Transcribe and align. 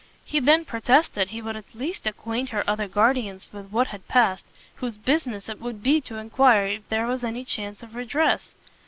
He 0.25 0.39
then 0.39 0.65
protested 0.65 1.27
he 1.27 1.43
would 1.43 1.55
at 1.55 1.75
least 1.75 2.07
acquaint 2.07 2.49
her 2.49 2.63
other 2.67 2.87
guardians 2.87 3.53
with 3.53 3.67
what 3.69 3.89
had 3.89 4.07
passed, 4.07 4.47
whose 4.77 4.97
business 4.97 5.47
it 5.47 5.61
would 5.61 5.83
be 5.83 6.01
to 6.01 6.15
enquire 6.17 6.65
if 6.65 6.89
there 6.89 7.05
was 7.05 7.23
any 7.23 7.45
chance 7.45 7.83
of 7.83 7.93
redress. 7.93 8.55